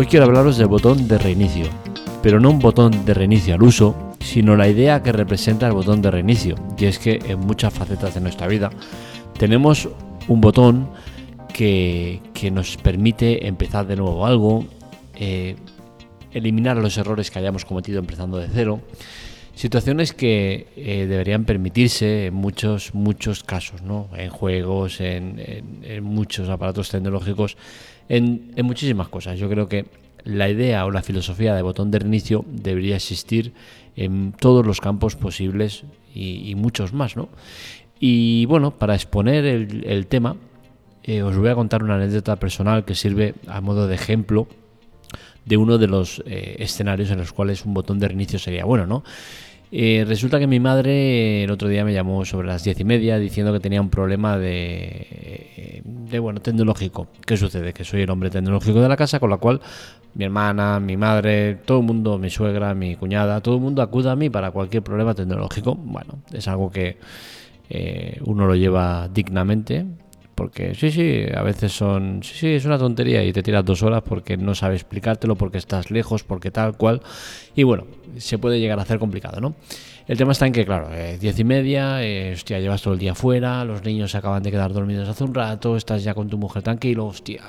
[0.00, 1.66] Hoy quiero hablaros del botón de reinicio,
[2.22, 6.00] pero no un botón de reinicio al uso, sino la idea que representa el botón
[6.00, 6.54] de reinicio.
[6.78, 8.70] Y es que en muchas facetas de nuestra vida
[9.38, 9.90] tenemos
[10.26, 10.88] un botón
[11.52, 14.64] que, nos permite empezar de nuevo algo,
[15.16, 15.56] eh,
[16.32, 18.80] eliminar los errores que hayamos cometido empezando de cero.
[19.54, 24.08] Situaciones que eh, deberían permitirse en muchos, muchos casos, ¿no?
[24.16, 25.42] En juegos, en,
[26.02, 27.58] muchos aparatos tecnológicos,
[28.08, 29.38] en, muchísimas cosas.
[29.38, 29.84] Yo creo que
[30.24, 33.52] la idea o la filosofía de botón de reinicio debería existir
[33.96, 35.84] en todos los campos posibles
[36.14, 37.28] y, muchos más, ¿no?
[37.98, 40.36] Y bueno, para exponer el, tema,
[41.04, 44.48] eh, os voy a contar una anécdota personal que sirve a modo de ejemplo
[45.44, 48.86] de uno de los eh, escenarios en los cuales un botón de reinicio sería bueno,
[48.86, 49.04] ¿no?
[49.72, 53.18] Eh, resulta que mi madre el otro día me llamó sobre las diez y media
[53.18, 57.06] diciendo que tenía un problema de, de bueno tecnológico.
[57.24, 57.72] ¿Qué sucede?
[57.72, 59.60] Que soy el hombre tecnológico de la casa, con la cual
[60.14, 64.10] mi hermana, mi madre, todo el mundo, mi suegra, mi cuñada, todo el mundo acude
[64.10, 65.76] a mí para cualquier problema tecnológico.
[65.76, 66.98] Bueno, es algo que
[67.68, 69.86] eh, uno lo lleva dignamente,
[70.40, 73.82] porque sí, sí, a veces son, sí, sí, es una tontería y te tiras dos
[73.82, 77.02] horas porque no sabe explicártelo, porque estás lejos, porque tal cual.
[77.54, 77.84] Y bueno,
[78.16, 79.54] se puede llegar a hacer complicado, ¿no?
[80.08, 83.00] El tema está en que, claro, eh, diez y media, eh, hostia, llevas todo el
[83.00, 86.30] día fuera, los niños se acaban de quedar dormidos hace un rato, estás ya con
[86.30, 87.42] tu mujer tranquilo, hostia.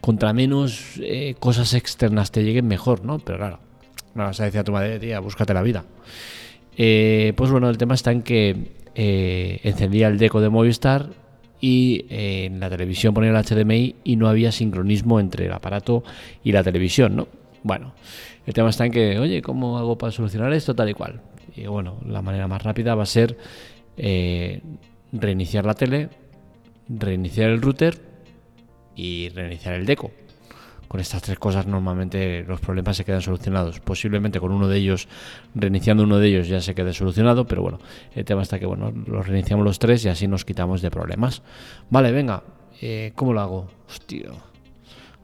[0.00, 3.18] Contra menos eh, cosas externas te lleguen, mejor, ¿no?
[3.18, 3.58] Pero claro,
[4.14, 5.84] no vas a decir a tu madre, tía, búscate la vida.
[6.74, 11.25] pues bueno, el tema está en que encendía el deco de Movistar
[11.60, 16.04] y eh, en la televisión ponía el HDMI y no había sincronismo entre el aparato
[16.44, 17.28] y la televisión, ¿no?
[17.62, 17.94] Bueno,
[18.46, 21.20] el tema está en que, oye, ¿cómo hago para solucionar esto tal y cual?
[21.56, 23.36] Y bueno, la manera más rápida va a ser
[23.96, 24.60] eh,
[25.12, 26.10] reiniciar la tele,
[26.88, 27.98] reiniciar el router
[28.94, 30.10] y reiniciar el deco.
[30.88, 33.80] Con estas tres cosas normalmente los problemas se quedan solucionados.
[33.80, 35.08] Posiblemente con uno de ellos,
[35.54, 37.78] reiniciando uno de ellos ya se quede solucionado, pero bueno,
[38.14, 41.42] el tema está que bueno, los reiniciamos los tres y así nos quitamos de problemas.
[41.90, 42.42] Vale, venga,
[42.80, 43.68] eh, ¿cómo lo hago?
[43.88, 44.30] Hostia.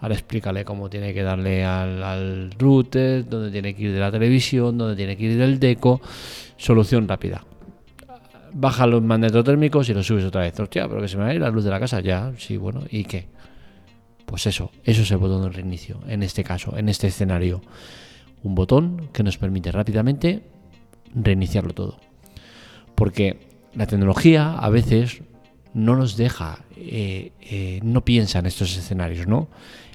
[0.00, 4.76] Ahora explícale cómo tiene que darle al, router, dónde tiene que ir de la televisión,
[4.76, 6.00] dónde tiene que ir del deco.
[6.56, 7.44] Solución rápida
[8.54, 10.58] baja los magnetotérmicos y los subes otra vez.
[10.60, 12.00] Hostia, pero que se me va a ir la luz de la casa.
[12.00, 13.26] Ya, sí, bueno, ¿y qué?
[14.32, 17.60] Pues eso, eso es el botón de reinicio, en este caso, en este escenario.
[18.42, 20.42] Un botón que nos permite rápidamente
[21.14, 21.98] reiniciarlo todo.
[22.94, 23.40] Porque
[23.74, 25.20] la tecnología a veces
[25.74, 29.48] no nos deja, eh, eh, no piensa en estos escenarios, ¿no?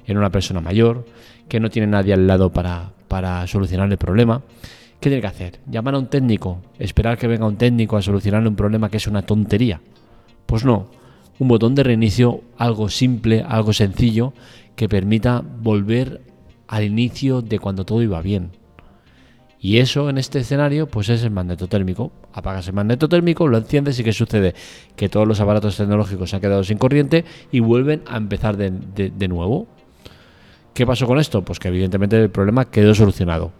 [0.06, 1.08] En una persona mayor,
[1.50, 4.44] que no tiene nadie al lado para, para solucionar el problema.
[5.00, 5.60] ¿Qué tiene que hacer?
[5.66, 6.62] ¿Llamar a un técnico?
[6.78, 9.82] ¿Esperar que venga un técnico a solucionar un problema que es una tontería?
[10.46, 10.96] Pues no
[11.40, 14.34] un botón de reinicio, algo simple, algo sencillo,
[14.76, 16.22] que permita volver
[16.68, 18.52] al inicio de cuando todo iba bien.
[19.60, 22.12] Y eso en este escenario, pues es el magneto térmico.
[22.34, 24.54] Apagas el magneto térmico, lo enciendes y ¿qué sucede?
[24.96, 29.28] Que todos los aparatos tecnológicos se han quedado sin corriente y vuelven a empezar de,
[29.28, 29.68] nuevo.
[30.74, 31.44] ¿Qué pasó con esto?
[31.44, 33.52] Pues que evidentemente el problema quedó solucionado.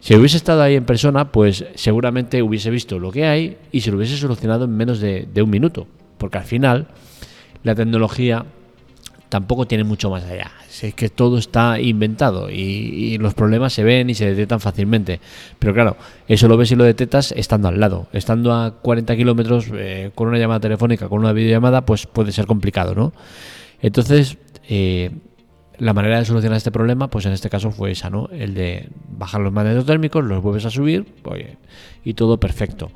[0.00, 3.90] Si hubiese estado ahí en persona, pues seguramente hubiese visto lo que hay y se
[3.90, 5.86] lo hubiese solucionado en menos de, un minuto.
[6.18, 6.88] Porque al final
[7.62, 8.44] la tecnología
[9.28, 10.50] tampoco tiene mucho más allá.
[10.82, 15.20] Es que todo está inventado y, los problemas se ven y se detectan fácilmente.
[15.58, 15.96] Pero claro,
[16.28, 18.08] eso lo ves y lo detectas estando al lado.
[18.12, 22.46] Estando a 40 kilómetros eh, con una llamada telefónica, con una videollamada, pues puede ser
[22.46, 23.12] complicado, ¿no?
[23.80, 25.10] Entonces, eh,
[25.78, 28.28] la manera de solucionar este problema, pues en este caso fue esa, ¿no?
[28.32, 31.06] El de bajar los magnetos térmicos, los vuelves a subir
[32.04, 32.90] y todo perfecto.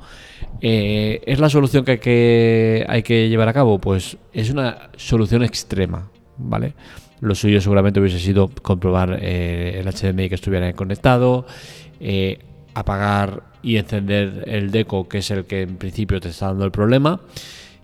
[0.61, 3.79] Eh, ¿Es la solución que hay, que llevar a cabo?
[3.79, 6.73] Pues es una solución extrema, ¿vale?
[7.21, 11.45] Lo suyo seguramente hubiese sido comprobar eh, el HDMI que estuviera conectado,
[12.01, 12.39] eh,
[12.73, 16.71] apagar y encender el deco, que es el que en principio te está dando el
[16.71, 17.21] problema.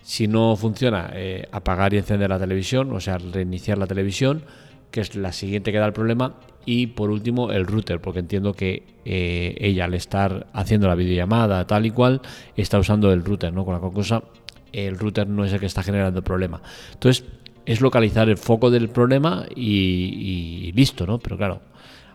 [0.01, 1.13] Si no funciona,
[1.51, 4.43] apagar y encender la televisión, o sea, reiniciar la televisión
[4.91, 8.53] que es la siguiente que da el problema, y por último el router, porque entiendo
[8.53, 12.21] que eh, ella al estar haciendo la videollamada tal y cual,
[12.55, 13.65] está usando el router, ¿no?
[13.65, 14.23] Con la cosa,
[14.71, 16.61] el router no es el que está generando el problema.
[16.93, 17.25] Entonces,
[17.65, 21.19] es localizar el foco del problema y, listo, ¿no?
[21.19, 21.61] Pero claro,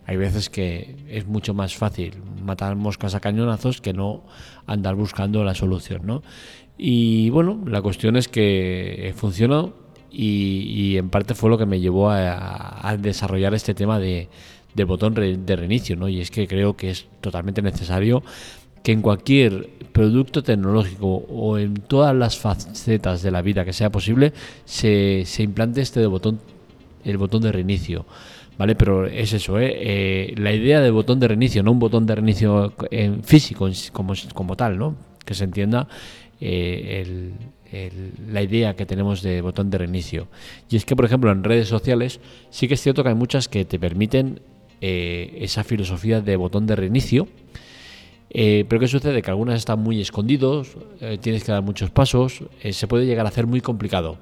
[0.06, 4.24] hay veces que es mucho más fácil matar moscas a cañonazos que no
[4.66, 6.22] andar buscando la solución, ¿no?
[6.76, 9.83] Y bueno, la cuestión es que funcionó
[10.16, 14.28] y, en parte fue lo que me llevó a, desarrollar este tema de,
[14.86, 16.08] botón de reinicio, ¿no?
[16.08, 18.22] Y es que creo que es totalmente necesario
[18.84, 23.90] que en cualquier producto tecnológico o en todas las facetas de la vida que sea
[23.90, 24.34] posible
[24.66, 26.38] se, implante este botón,
[27.02, 28.04] el botón de reinicio.
[28.58, 28.74] ¿vale?
[28.76, 29.72] Pero es eso, ¿eh?
[29.74, 30.34] ¿eh?
[30.36, 34.54] la idea del botón de reinicio, no un botón de reinicio en físico como, como
[34.54, 34.94] tal, ¿no?
[35.24, 35.88] Que se entienda
[36.40, 37.30] eh,
[38.30, 40.28] la idea que tenemos de botón de reinicio.
[40.70, 42.20] Y es que, por ejemplo, en redes sociales
[42.50, 44.40] sí que es cierto que hay muchas que te permiten
[44.80, 47.28] eh, esa filosofía de botón de reinicio.
[48.32, 49.22] pero ¿qué sucede?
[49.22, 50.76] Que algunas están muy escondidos,
[51.20, 54.18] tienes que dar muchos pasos, se puede llegar a hacer muy complicado.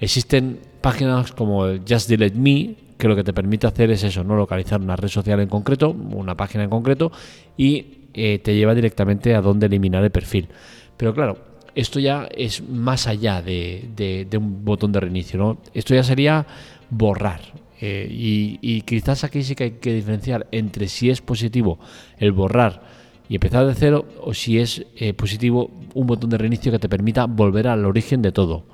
[0.00, 4.36] Existen páginas como Just Delete Me, que lo que te permite hacer es eso, no
[4.36, 7.12] localizar una red social en concreto, una página en concreto,
[7.56, 10.48] y eh, te lleva directamente a dónde eliminar el perfil.
[10.96, 11.38] Pero claro,
[11.74, 15.58] esto ya es más allá de, un botón de reinicio, ¿no?
[15.74, 16.46] Esto ya sería
[16.90, 17.40] borrar.
[17.80, 21.78] Eh, y, quizás aquí sí que hay que diferenciar entre si es positivo
[22.18, 22.82] el borrar
[23.28, 26.88] y empezar de cero o si es eh, positivo un botón de reinicio que te
[26.88, 28.64] permita volver al origen de todo.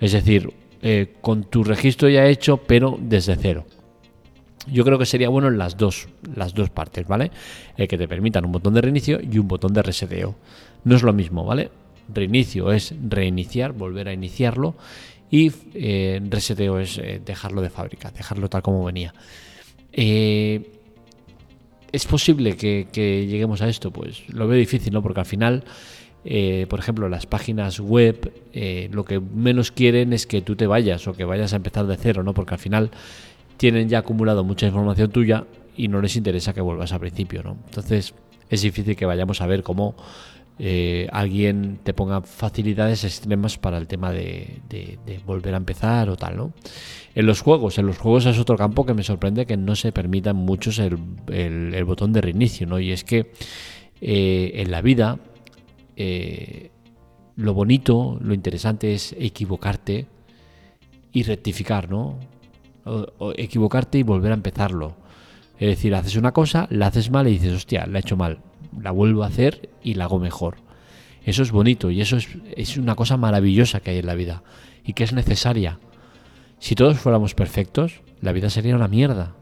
[0.00, 0.50] Es decir,
[0.80, 3.66] eh, con tu registro ya hecho, pero desde cero.
[4.66, 7.30] Yo creo que sería bueno en las dos, las dos partes, ¿vale?
[7.76, 10.34] Eh, que te permitan un botón de reinicio y un botón de reseteo.
[10.84, 11.70] No es lo mismo, ¿vale?
[12.12, 14.74] Reinicio es reiniciar, volver a iniciarlo.
[15.30, 19.12] Y eh, reseteo es dejarlo de fábrica, dejarlo tal como venía.
[21.92, 22.86] ¿Es posible que,
[23.28, 23.90] lleguemos a esto?
[23.90, 25.02] Pues lo veo difícil, ¿no?
[25.02, 25.64] Porque al final
[26.24, 30.66] eh, por ejemplo, las páginas web eh, lo que menos quieren es que tú te
[30.66, 32.34] vayas o que vayas a empezar de cero, ¿no?
[32.34, 32.90] Porque al final
[33.58, 35.44] tienen ya acumulado mucha información tuya
[35.76, 37.58] y no les interesa que vuelvas al principio, ¿no?
[37.66, 38.14] Entonces
[38.48, 39.94] es difícil que vayamos a ver cómo
[40.58, 44.60] eh, alguien te ponga facilidades extremas para el tema de,
[45.26, 46.52] volver a empezar o tal, ¿no?
[47.14, 49.92] En los juegos, en los juegos es otro campo que me sorprende que no se
[49.92, 50.96] permitan muchos el,
[51.28, 52.80] el botón de reinicio, ¿no?
[52.80, 53.32] Y es que
[54.00, 55.18] en la vida
[56.00, 56.70] eh,
[57.34, 60.06] lo bonito, lo interesante es equivocarte
[61.12, 62.20] y rectificar, ¿no?
[62.88, 64.96] O, equivocarte y volver a empezarlo.
[65.58, 68.38] Es decir, haces una cosa, la haces mal y dices, hostia, la he hecho mal.
[68.80, 70.56] La vuelvo a hacer y la hago mejor.
[71.24, 74.42] Eso es bonito y eso es, es una cosa maravillosa que hay en la vida
[74.84, 75.78] y que es necesaria.
[76.58, 79.34] Si todos fuéramos perfectos, la vida sería una mierda.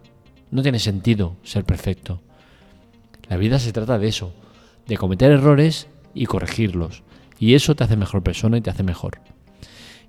[0.50, 2.20] No tiene sentido ser perfecto.
[3.28, 4.32] La vida se trata de eso,
[4.86, 7.02] de cometer errores y corregirlos.
[7.38, 9.20] Y eso te hace mejor persona y te hace mejor.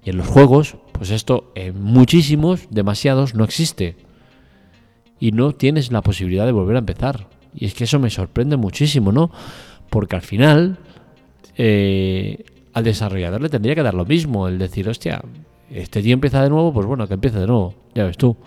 [0.03, 3.95] Y en los juegos, pues esto en muchísimos, demasiados, no existe.
[5.19, 7.27] Y no tienes la posibilidad de volver a empezar.
[7.53, 9.31] Y es que eso me sorprende muchísimo, ¿no?
[9.89, 10.77] Porque al final,
[11.55, 14.47] eh, al desarrollador le tendría que dar lo mismo.
[14.47, 15.21] El decir, hostia,
[15.69, 17.73] este día empieza de nuevo, pues bueno, que empiece de nuevo.
[17.95, 18.37] Ya ves tú.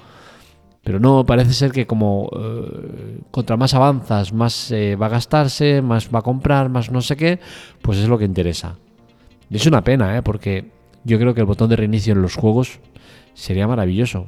[0.82, 5.82] Pero no, parece ser que como eh, contra más avanzas, más eh, va a gastarse,
[5.82, 7.38] más va a comprar, más no sé qué,
[7.82, 8.76] pues es lo que interesa.
[9.50, 10.22] Y es una pena, ¿eh?
[10.22, 10.70] porque
[11.04, 12.80] yo creo que el botón de reinicio en los juegos
[13.34, 14.26] sería maravilloso.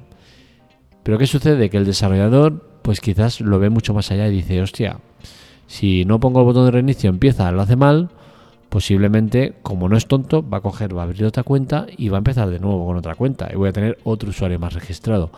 [1.03, 1.71] Pero ¿qué sucede?
[1.71, 4.99] Que el desarrollador, pues quizás lo ve mucho más allá y dice, hostia,
[5.67, 8.11] si no pongo el botón de reinicio, empieza, lo hace mal,
[8.69, 12.19] posiblemente, como no es tonto, va a coger, va a abrir otra cuenta y va
[12.19, 13.49] a empezar de nuevo con otra cuenta.
[13.53, 15.31] Y voy a tener otro usuario más registrado.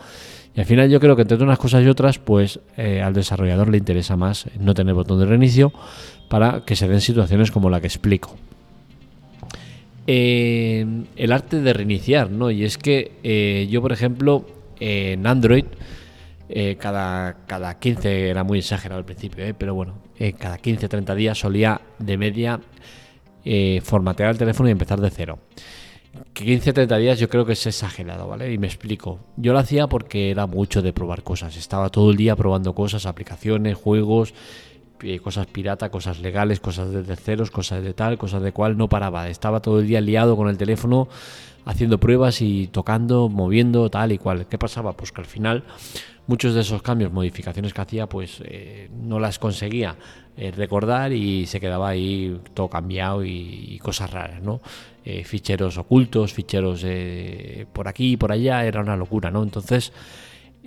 [0.55, 3.69] Y al final yo creo que entre unas cosas y otras, pues eh, al desarrollador
[3.69, 5.73] le interesa más no tener botón de reinicio
[6.29, 8.35] para que se den situaciones como la que explico.
[10.07, 10.85] Eh,
[11.15, 12.51] el arte de reiniciar, ¿no?
[12.51, 14.45] Y es que eh, yo, por ejemplo,
[14.79, 15.65] en Android,
[16.77, 19.95] cada, cada 15, era muy exagerado al principio, pero bueno,
[20.37, 22.59] cada 15-30 días solía de media
[23.81, 25.39] formatear el teléfono y empezar de cero
[26.33, 28.51] que 15-30 días yo creo que es exagerado, ¿vale?
[28.51, 29.19] Y me explico.
[29.37, 31.55] Yo lo hacía porque era mucho de probar cosas.
[31.57, 34.33] Estaba todo el día probando cosas, aplicaciones, juegos,
[35.01, 38.77] eh, cosas pirata, cosas legales, cosas de terceros, cosas de tal, cosas de cual.
[38.77, 39.27] No paraba.
[39.29, 41.09] Estaba todo el día liado con el teléfono,
[41.65, 44.47] haciendo pruebas y tocando, moviendo, tal y cual.
[44.47, 44.93] ¿Qué pasaba?
[44.93, 45.63] Pues que al final
[46.27, 49.95] muchos de esos cambios, modificaciones que hacía, pues eh, no las conseguía
[50.37, 54.61] eh, recordar y se quedaba ahí todo cambiado y, cosas raras, ¿no?
[55.23, 56.83] Ficheros ocultos, ficheros
[57.73, 59.43] por aquí y por allá, era una locura, ¿no?
[59.43, 59.93] Entonces,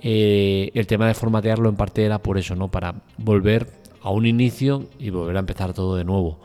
[0.01, 2.71] el tema de formatearlo en parte era por eso, ¿no?
[2.71, 3.67] Para volver
[4.03, 6.39] a un inicio y volver a empezar todo de nuevo.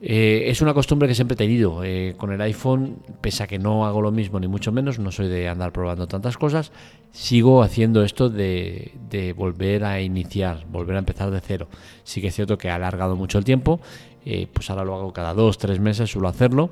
[0.00, 3.58] Eh, es una costumbre que siempre he tenido eh, con el iPhone, pese a que
[3.58, 6.70] no hago lo mismo ni mucho menos, no soy de andar probando tantas cosas,
[7.12, 8.92] sigo haciendo esto de,
[9.36, 11.68] volver a iniciar, volver a empezar de cero.
[12.04, 13.80] Sí que es cierto que ha alargado mucho el tiempo,
[14.26, 16.70] eh, pues ahora lo hago cada dos, tres meses, suelo hacerlo.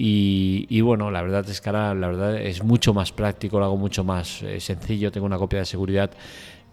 [0.00, 3.76] Y, bueno, la verdad es que ahora la verdad es mucho más práctico, lo hago
[3.76, 6.12] mucho más sencillo, tengo una copia de seguridad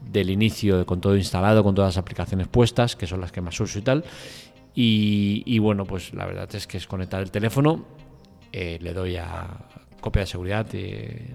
[0.02, 3.60] del inicio con todo instalado, con todas las aplicaciones puestas, que son las que más
[3.60, 4.04] uso y tal.
[4.78, 7.86] Y, bueno, pues la verdad es que es conectar el teléfono,
[8.52, 9.48] eh, le doy a
[10.02, 10.68] copia de seguridad,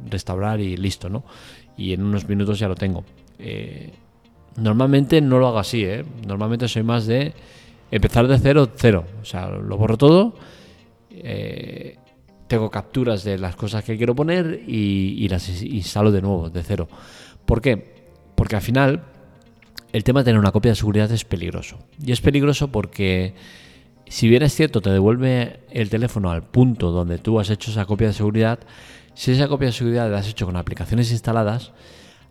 [0.09, 1.25] restaurar y listo, ¿no?
[1.76, 3.05] Y en unos minutos ya lo tengo.
[4.57, 6.05] normalmente no lo hago así, ¿eh?
[6.26, 7.33] Normalmente soy más de
[7.90, 9.07] empezar de cero, cero.
[9.23, 10.35] O sea, lo borro todo.
[12.47, 16.88] tengo capturas de las cosas que quiero poner y las instalo de nuevo, de cero.
[17.47, 18.00] ¿Por qué?
[18.41, 19.03] Porque al final
[19.93, 21.77] el tema de tener una copia de seguridad es peligroso.
[22.03, 23.35] Y es peligroso porque
[24.09, 27.85] si bien es cierto, te devuelve el teléfono al punto donde tú has hecho esa
[27.85, 28.61] copia de seguridad,
[29.13, 31.73] si esa copia de seguridad la has hecho con aplicaciones instaladas,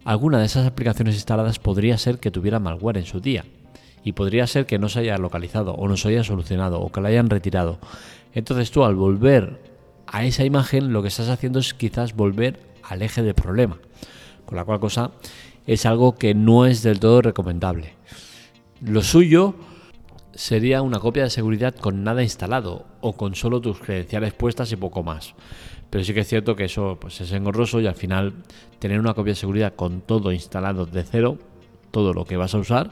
[0.04, 3.46] alguna de esas aplicaciones instaladas podría ser que tuviera malware en su día.
[4.04, 7.02] Y podría ser que no se haya localizado o no se haya solucionado o que
[7.02, 7.78] la hayan retirado.
[8.34, 9.62] Entonces tú al volver
[10.08, 13.78] a esa imagen lo que estás haciendo es quizás volver al eje del problema.
[14.48, 15.12] Con la cual cosa
[15.70, 17.94] es algo que no es del todo recomendable.
[18.82, 19.54] Lo suyo
[20.34, 24.78] sería una copia de seguridad con nada instalado o con solo tus credenciales puestas y
[24.78, 25.36] poco más.
[25.92, 28.34] Pero sí que es cierto que eso pues, es engorroso y al final
[28.80, 31.38] tener una copia de seguridad con todo instalado de cero,
[31.92, 32.90] todo lo que vas a usar,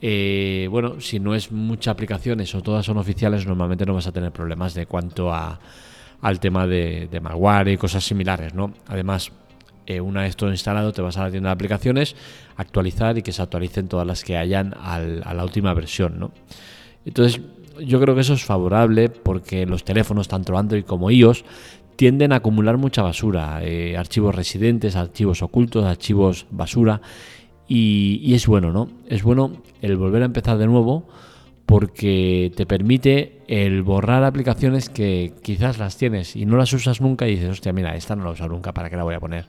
[0.00, 4.12] eh, bueno, si no es muchas aplicaciones o todas son oficiales, normalmente no vas a
[4.12, 5.60] tener problemas de cuanto a,
[6.22, 8.72] al tema de, de malware y cosas similares, ¿no?
[8.86, 9.32] Además,
[9.90, 12.14] eh, una vez todo instalado, te vas a la tienda de aplicaciones,
[12.56, 16.20] actualizar y que se actualicen todas las que hayan a la última versión.
[16.20, 16.32] ¿no?
[17.04, 17.40] Entonces,
[17.84, 21.44] yo creo que eso es favorable porque los teléfonos, tanto Android como iOS,
[21.96, 27.00] tienden a acumular mucha basura, eh, archivos residentes, archivos ocultos, archivos basura,
[27.66, 28.88] y, y, es bueno, ¿no?
[29.08, 31.08] Es bueno el volver a empezar de nuevo
[31.70, 37.28] porque te permite el borrar aplicaciones que quizás las tienes y no las usas nunca
[37.28, 39.46] y dices, hostia, mira, esta no la uso nunca, ¿para qué la voy a poner?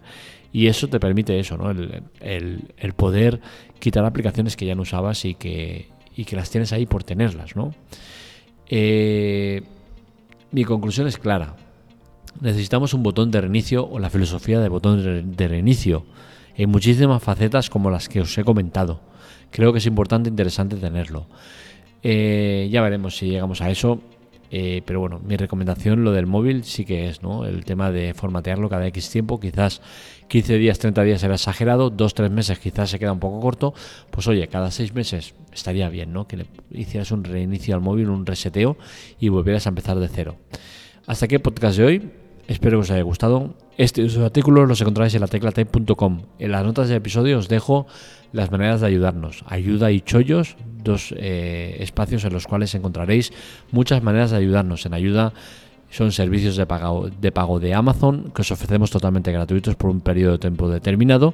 [0.54, 1.72] Y eso te permite eso, ¿no?
[1.72, 3.42] El, poder
[3.80, 7.56] quitar aplicaciones que ya no usabas y que, y que las tienes ahí por tenerlas,
[7.56, 7.74] ¿no?
[8.68, 9.64] Eh,
[10.52, 11.56] mi conclusión es clara.
[12.40, 16.06] Necesitamos un botón de reinicio o la filosofía de botón de reinicio
[16.56, 19.02] en muchísimas facetas como las que os he comentado.
[19.50, 21.26] Creo que es importante e interesante tenerlo.
[22.04, 24.00] Eh, ya veremos si llegamos a eso.
[24.54, 27.46] Eh, pero bueno, mi recomendación, lo del móvil sí que es, ¿no?
[27.46, 29.82] El tema de formatearlo cada X tiempo, quizás
[30.28, 33.74] 15 días, 30 días era exagerado, 2-3 meses quizás se queda un poco corto,
[34.10, 36.28] pues oye, cada 6 meses estaría bien, ¿no?
[36.28, 38.76] Que le hicieras un reinicio al móvil, un reseteo
[39.22, 40.36] y volvieras a empezar de cero.
[41.08, 42.21] Hasta aquí el podcast de hoy.
[42.52, 43.56] Espero que os haya gustado.
[43.78, 46.24] Este artículos los encontráis en la teclatime.com.
[46.38, 47.88] En las notas del episodio os dejo
[48.34, 49.46] las maneras de ayudarnos.
[49.48, 53.32] Ayuda y chollos, dos eh, espacios en los cuales encontraréis
[53.72, 54.86] muchas maneras de ayudarnos.
[54.86, 55.32] En ayuda
[55.90, 60.40] son servicios de pago, de Amazon que os ofrecemos totalmente gratuitos por un periodo de
[60.40, 61.34] tiempo determinado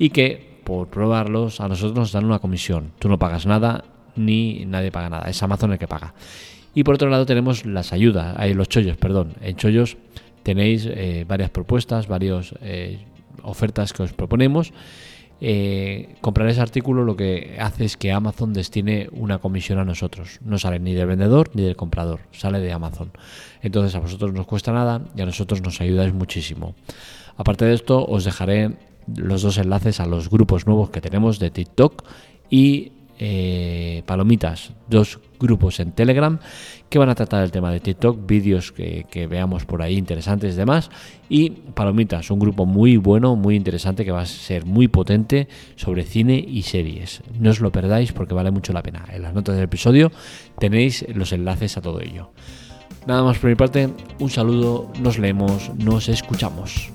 [0.00, 2.90] y que por probarlos a nosotros nos dan una comisión.
[2.98, 3.84] Tú no pagas nada
[4.16, 5.30] ni nadie paga nada.
[5.30, 6.12] Es Amazon el que paga.
[6.74, 9.32] Y por otro lado tenemos las ayudas, hay los chollos, perdón.
[9.40, 9.96] En chollos
[10.46, 13.02] tenéis eh, varias propuestas, varias eh,
[13.42, 14.70] ofertas que os proponemos.
[15.40, 20.38] Eh, comprar ese artículo lo que hace es que Amazon destine una comisión a nosotros.
[20.44, 23.10] No sale ni del vendedor ni del comprador, sale de Amazon.
[23.60, 26.76] Entonces a vosotros no os cuesta nada y a nosotros nos ayudáis muchísimo.
[27.36, 28.76] Aparte de esto, os dejaré
[29.16, 32.04] los dos enlaces a los grupos nuevos que tenemos de TikTok
[32.50, 36.38] y eh, Palomitas, dos grupos en Telegram
[36.88, 40.56] que van a tratar el tema de TikTok, vídeos que, veamos por ahí interesantes y
[40.56, 40.90] demás.
[41.28, 46.04] Y Palomitas, un grupo muy bueno, muy interesante que va a ser muy potente sobre
[46.04, 47.22] cine y series.
[47.38, 49.04] No os lo perdáis porque vale mucho la pena.
[49.12, 50.12] En las notas del episodio
[50.58, 52.30] tenéis los enlaces a todo ello.
[53.06, 56.90] Nada más por mi parte, un saludo, nos leemos, nos escuchamos.